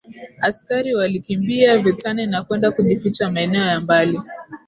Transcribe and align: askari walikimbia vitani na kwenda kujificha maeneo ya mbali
askari 0.39 0.95
walikimbia 0.95 1.77
vitani 1.77 2.25
na 2.25 2.43
kwenda 2.43 2.71
kujificha 2.71 3.31
maeneo 3.31 3.65
ya 3.65 3.79
mbali 3.79 4.19